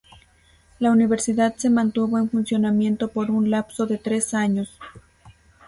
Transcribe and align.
La 0.79 0.89
Universidad 0.89 1.55
se 1.57 1.69
mantuvo 1.69 2.17
en 2.17 2.27
funcionamiento 2.27 3.09
por 3.09 3.29
un 3.29 3.51
lapso 3.51 3.85
de 3.85 3.99
tres 3.99 4.33
años. 4.33 4.79